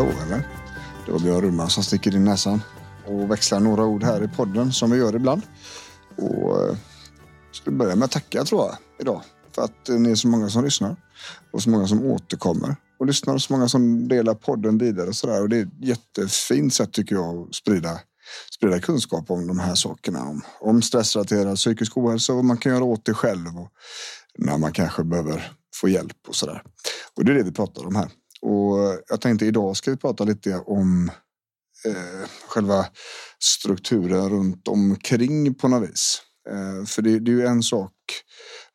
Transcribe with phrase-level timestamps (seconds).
[0.00, 0.48] Hallå eller?
[1.06, 2.62] Det var Björn Rudman som sticker in näsan
[3.06, 5.42] och växlar några ord här i podden som vi gör ibland.
[6.16, 6.76] Och eh,
[7.52, 9.22] ska börja med att tacka tror jag idag
[9.54, 10.96] för att eh, ni är så många som lyssnar
[11.52, 15.16] och så många som återkommer och lyssnar och så många som delar podden vidare och
[15.16, 15.42] sådär.
[15.42, 18.00] Och det är ett jättefint sätt tycker jag att sprida,
[18.54, 20.22] sprida kunskap om de här sakerna.
[20.22, 23.72] Om, om stressrelaterad psykisk ohälsa och vad man kan göra åt det själv och
[24.38, 26.62] när man kanske behöver få hjälp och sådär.
[27.16, 28.10] Och det är det vi pratar om här.
[28.42, 31.10] Och jag tänkte idag ska vi prata lite om
[31.86, 32.86] eh, själva
[33.38, 36.22] strukturen runt omkring på något vis.
[36.48, 37.92] Eh, för det, det, är ju en sak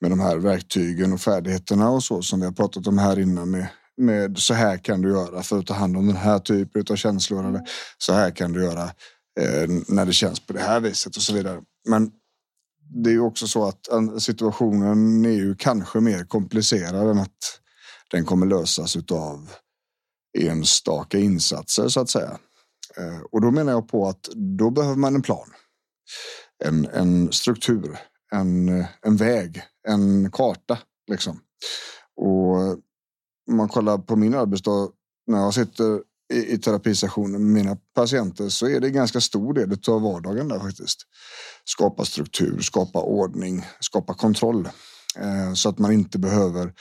[0.00, 3.50] med de här verktygen och färdigheterna och så som vi har pratat om här innan
[3.50, 6.84] med, med så här kan du göra för att ta hand om den här typen
[6.90, 7.60] av känslor eller
[7.98, 8.84] så här kan du göra
[9.40, 11.60] eh, när det känns på det här viset och så vidare.
[11.88, 12.10] Men
[12.94, 13.88] det är ju också så att
[14.22, 17.61] situationen är ju kanske mer komplicerad än att
[18.12, 19.50] den kommer lösas av
[20.38, 22.38] enstaka insatser så att säga.
[22.96, 25.52] Eh, och då menar jag på att då behöver man en plan,
[26.64, 27.98] en, en struktur,
[28.32, 30.78] en, en väg, en karta
[31.10, 31.40] liksom.
[32.16, 32.56] Och
[33.50, 34.88] om man kollar på min arbetsdag
[35.26, 36.00] när jag sitter
[36.32, 40.48] i, i terapisessionen med mina patienter så är det en ganska stor del av vardagen
[40.48, 40.98] där faktiskt.
[41.64, 44.68] Skapa struktur, skapa ordning, skapa kontroll
[45.16, 46.72] eh, så att man inte behöver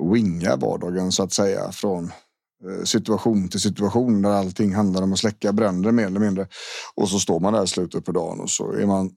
[0.00, 5.18] winga vardagen så att säga från eh, situation till situation där allting handlar om att
[5.18, 6.48] släcka bränder mer eller mindre.
[6.94, 9.10] Och så står man där i slutet på dagen och så är man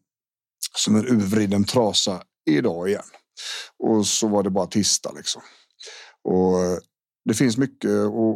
[0.78, 3.03] som en urvriden trasa idag igen.
[3.80, 5.41] Och så var det bara tisdag liksom.
[6.24, 6.78] Och eh,
[7.25, 7.91] det finns mycket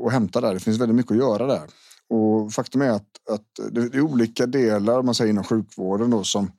[0.06, 0.54] att, hämta där.
[0.54, 1.70] Det finns väldigt mycket att göra där.
[2.10, 6.52] Och faktum är att, att det är olika delar man säger inom sjukvården då som,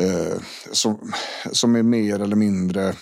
[0.00, 0.40] eh,
[0.72, 1.12] som,
[1.52, 2.94] som är mer eller mindre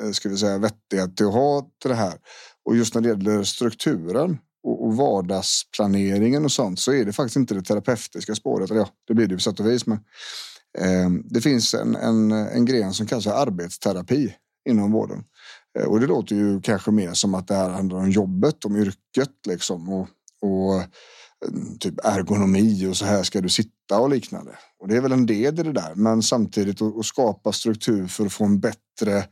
[0.00, 2.18] Eh, ska vi säga, vettiga till att ha till det här.
[2.64, 7.54] Och just när det gäller strukturen och, vardagsplaneringen och sånt så är det faktiskt inte
[7.54, 8.70] det terapeutiska spåret.
[8.70, 9.86] Eller ja, det blir det på sätt och vis.
[9.86, 9.98] Men
[10.78, 14.34] eh, det finns en, en, en gren som kallas arbetsterapi
[14.68, 15.24] inom vården.
[15.78, 18.76] Eh, och det låter ju kanske mer som att det här handlar om jobbet, om
[18.76, 20.08] yrket liksom och,
[20.42, 20.86] och eh,
[21.80, 24.52] typ ergonomi och så här ska du sitta och liknande.
[24.80, 28.26] Och det är väl en del i det där, men samtidigt att skapa struktur för
[28.26, 29.24] att få en bättre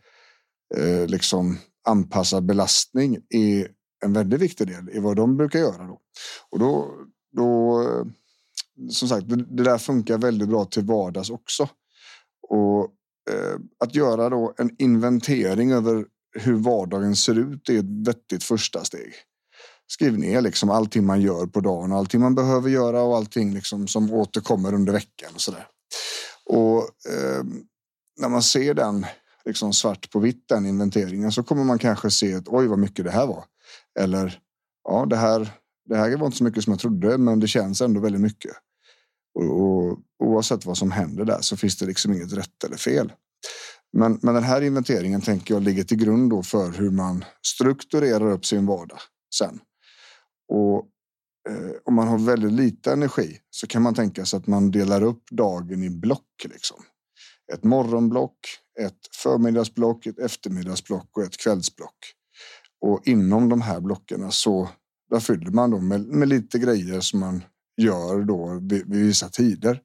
[0.76, 3.68] eh, liksom anpassad belastning är
[4.04, 5.86] en väldigt viktig del i vad de brukar göra.
[5.86, 6.00] Då.
[6.50, 6.94] Och då,
[7.36, 8.06] då eh,
[8.90, 11.68] som sagt, det, det där funkar väldigt bra till vardags också.
[12.48, 12.82] Och
[13.30, 16.04] eh, att göra då en inventering över
[16.38, 19.12] hur vardagen ser ut är ett vettigt första steg.
[19.86, 23.88] Skriv ner liksom allting man gör på dagen allting man behöver göra och allting liksom
[23.88, 25.66] som återkommer under veckan och så där.
[26.44, 26.78] Och
[27.12, 27.44] eh,
[28.20, 29.06] när man ser den
[29.44, 33.04] liksom svart på vitt den inventeringen så kommer man kanske se att oj vad mycket
[33.04, 33.44] det här var.
[34.00, 34.41] Eller
[34.84, 35.50] ja, det här,
[35.88, 38.53] det här var inte så mycket som jag trodde, men det känns ändå väldigt mycket.
[39.34, 43.12] Och, och oavsett vad som händer där så finns det liksom inget rätt eller fel.
[43.93, 48.31] Men, men den här inventeringen tänker jag ligger till grund då för hur man strukturerar
[48.31, 48.98] upp sin vardag
[49.34, 49.60] sen.
[50.53, 50.87] Och
[51.48, 55.03] eh, om man har väldigt lite energi så kan man tänka sig att man delar
[55.03, 56.44] upp dagen i block.
[56.44, 56.77] Liksom.
[57.53, 58.38] Ett morgonblock,
[58.81, 61.97] ett förmiddagsblock, ett eftermiddagsblock och ett kvällsblock.
[62.81, 64.69] Och inom de här blocken så
[65.10, 67.44] där fyller man då med, med lite grejer som man
[67.76, 69.81] gör då vid, vid vissa tider.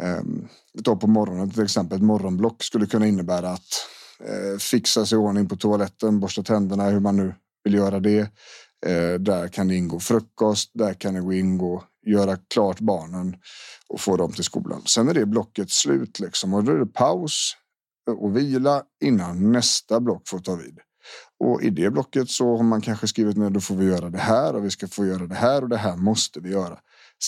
[0.00, 1.96] Ehm, Vi tar på morgonen till exempel.
[1.98, 3.86] Ett morgonblock skulle kunna innebära att
[4.24, 7.34] eh, fixa sig i ordning på toaletten, borsta tänderna, hur man nu
[7.64, 8.20] vill göra det.
[8.86, 10.70] Eh, där kan det ingå frukost.
[10.74, 13.36] Där kan det ingå göra klart barnen
[13.88, 14.82] och få dem till skolan.
[14.86, 17.56] Sen är det blocket slut liksom och då är det paus
[18.18, 20.78] och vila innan nästa block får ta vid.
[21.44, 24.18] Och i det blocket så har man kanske skrivit ner då får vi göra det
[24.18, 26.78] här och vi ska få göra det här och det här måste vi göra.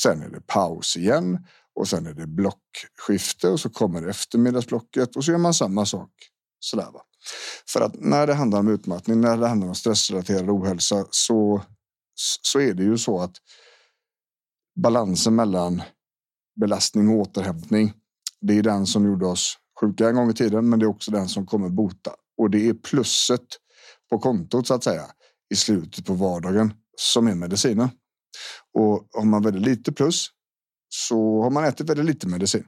[0.02, 5.24] Sen är det paus igen och sen är det blockskifte och så kommer eftermiddagsblocket och
[5.24, 6.10] så gör man samma sak.
[6.60, 7.02] Sådär va.
[7.68, 11.62] För att när det handlar om utmattning, när det handlar om stressrelaterad ohälsa så,
[12.42, 13.36] så är det ju så att
[14.74, 15.82] balansen mellan
[16.60, 17.92] belastning och återhämtning
[18.40, 21.10] Det är den som gjorde oss sjuka en gång i tiden, men det är också
[21.10, 22.14] den som kommer bota.
[22.38, 23.46] Och det är plusset
[24.10, 25.06] på kontot så att säga
[25.52, 27.88] i slutet på vardagen som är medicinen.
[28.74, 30.28] Och har man väldigt lite plus
[30.88, 32.64] så har man ätit väldigt lite medicin.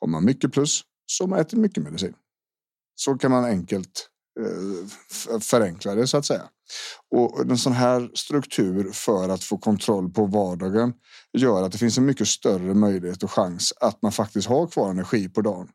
[0.00, 2.14] Har man mycket plus så har man ätit mycket medicin.
[2.94, 4.08] Så kan man enkelt
[4.40, 6.48] Eh, förenkla det så att säga.
[7.10, 10.92] Och en sån här struktur för att få kontroll på vardagen
[11.38, 14.90] gör att det finns en mycket större möjlighet och chans att man faktiskt har kvar
[14.90, 15.68] energi på dagen.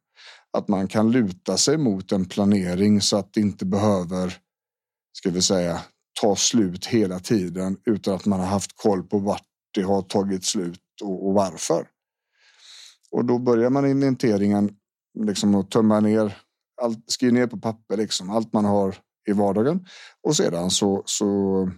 [0.58, 4.38] Att man kan luta sig mot en planering så att det inte behöver,
[5.14, 5.82] ska vi säga,
[6.22, 9.44] ta slut hela tiden utan att man har haft koll på vart
[9.74, 11.88] det har tagit slut och, och varför.
[13.12, 14.76] Och då börjar man inventeringen
[15.26, 16.38] liksom att tömma ner
[16.82, 18.98] allt, skriv ner på papper liksom allt man har
[19.30, 19.86] i vardagen
[20.24, 21.72] och sedan så, så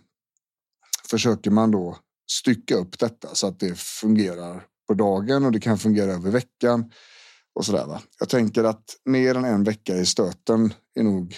[1.10, 1.98] försöker man då
[2.32, 6.92] stycka upp detta så att det fungerar på dagen och det kan fungera över veckan
[7.56, 7.86] och så där.
[7.86, 8.02] Va?
[8.20, 11.36] Jag tänker att mer än en vecka i stöten är nog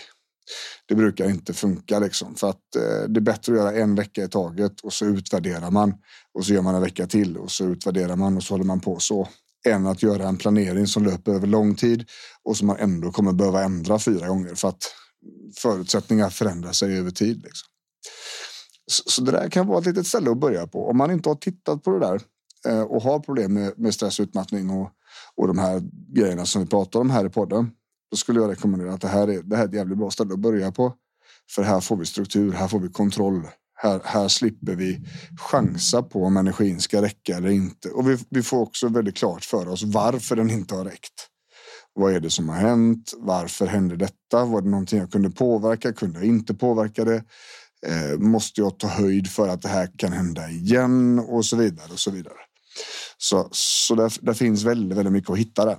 [0.88, 4.24] det brukar inte funka liksom för att eh, det är bättre att göra en vecka
[4.24, 5.94] i taget och så utvärderar man
[6.34, 8.80] och så gör man en vecka till och så utvärderar man och så håller man
[8.80, 9.28] på så
[9.66, 12.10] än att göra en planering som löper över lång tid
[12.44, 14.84] och som man ändå kommer behöva ändra fyra gånger för att
[15.58, 17.36] förutsättningar förändrar sig över tid.
[17.36, 17.68] Liksom.
[18.92, 20.90] Så, så, det där kan vara ett litet ställe att börja på.
[20.90, 22.22] Om man inte har tittat på det där
[22.68, 24.90] eh, och har problem med, med stress, utmattning och,
[25.36, 25.82] och de här
[26.16, 27.72] grejerna som vi pratar om här i podden.
[28.12, 30.34] Då skulle jag rekommendera att det här är, det här är ett jävligt bra ställe
[30.34, 30.94] att börja på.
[31.56, 33.48] För här får vi struktur, här får vi kontroll.
[33.84, 35.00] Här, här slipper vi
[35.38, 37.90] chansa på om energin ska räcka eller inte.
[37.90, 41.28] Och vi, vi får också väldigt klart för oss varför den inte har räckt.
[41.94, 43.14] Vad är det som har hänt?
[43.18, 44.46] Varför hände detta?
[44.46, 45.94] Var det någonting jag kunde påverka?
[45.94, 47.24] Kunde jag inte påverka det?
[47.88, 51.92] Eh, måste jag ta höjd för att det här kan hända igen och så vidare
[51.92, 52.38] och så vidare.
[53.18, 55.78] Så, så där, där finns väldigt, väldigt mycket att hitta där.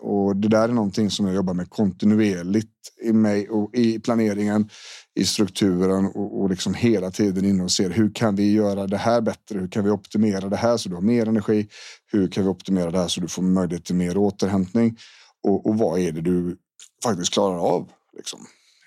[0.00, 2.72] Och det där är någonting som jag jobbar med kontinuerligt
[3.02, 4.68] i mig och i planeringen,
[5.14, 8.96] i strukturen och, och liksom hela tiden in och ser hur kan vi göra det
[8.96, 9.58] här bättre?
[9.58, 11.68] Hur kan vi optimera det här så du har mer energi?
[12.12, 14.96] Hur kan vi optimera det här så du får möjlighet till mer återhämtning?
[15.42, 16.56] Och, och vad är det du
[17.04, 17.90] faktiskt klarar av?
[18.16, 18.40] Liksom?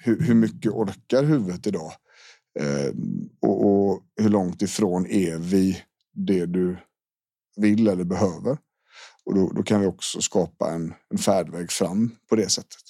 [0.04, 1.92] Hur, hur mycket orkar huvudet idag?
[2.60, 2.94] Eh,
[3.42, 6.78] och, och hur långt ifrån är vi det du
[7.56, 8.58] vill eller behöver?
[9.26, 12.82] Och då, då, kan vi också skapa en, en färdväg fram på det sättet.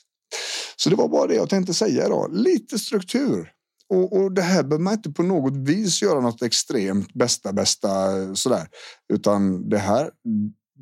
[0.75, 2.29] Så det var bara det jag tänkte säga idag.
[2.33, 3.51] Lite struktur.
[3.89, 7.89] Och, och det här behöver man inte på något vis göra något extremt bästa, bästa
[8.35, 8.67] sådär.
[9.13, 10.11] Utan det här,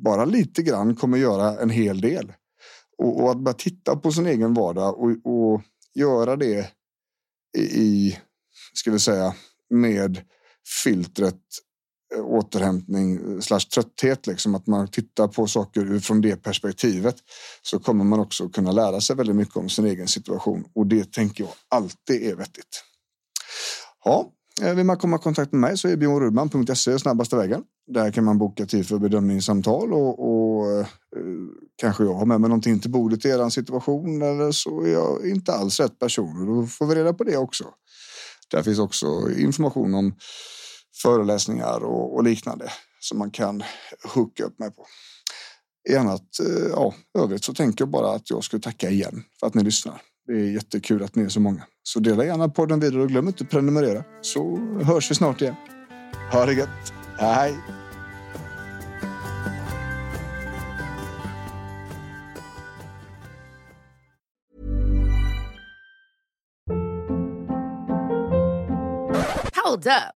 [0.04, 2.32] bara lite grann kommer göra en hel del.
[2.98, 5.62] Och, och att bara titta på sin egen vardag och, och
[5.94, 6.70] göra det
[7.58, 8.18] i, i,
[8.74, 9.34] ska vi säga,
[9.70, 10.20] med
[10.84, 11.42] filtret
[12.14, 17.16] Eh, återhämtning eh, slash trötthet, liksom att man tittar på saker från det perspektivet
[17.62, 21.12] så kommer man också kunna lära sig väldigt mycket om sin egen situation och det
[21.12, 22.84] tänker jag alltid är vettigt.
[24.04, 27.62] Ja, eh, vill man komma i kontakt med mig så är bjornrudman.se snabbaste vägen.
[27.86, 30.86] Där kan man boka tid för bedömningssamtal och, och eh,
[31.76, 35.26] kanske jag har med mig någonting till bordet i er situation eller så är jag
[35.26, 37.64] inte alls rätt person och då får vi reda på det också.
[38.50, 39.06] Där finns också
[39.38, 40.14] information om
[41.02, 43.62] föreläsningar och, och liknande som man kan
[44.14, 44.86] hooka upp mig på.
[45.88, 49.46] I annat, eh, ja, övrigt så tänker jag bara att jag ska tacka igen för
[49.46, 50.02] att ni lyssnar.
[50.26, 51.66] Det är jättekul att ni är så många.
[51.82, 55.54] Så dela gärna podden vidare och glöm inte att prenumerera så hörs vi snart igen.
[56.32, 56.92] Ha det gött.
[57.18, 57.56] Hej!
[69.64, 70.19] Hold up.